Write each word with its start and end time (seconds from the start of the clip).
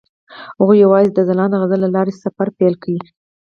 هغوی 0.59 0.77
یوځای 0.85 1.05
د 1.11 1.19
ځلانده 1.29 1.57
غزل 1.61 1.79
له 1.83 1.89
لارې 1.95 2.13
سفر 2.23 2.47
پیل 2.57 2.73
کړ. 2.83 2.99